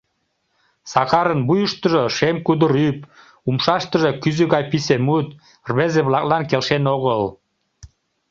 [0.91, 2.99] Сакарын вуйыштыжо шем кудыр ӱп,
[3.47, 5.27] умшаштыже кӱзӧ гае писе мут
[5.69, 7.21] рвезе-влаклан келшен огыл.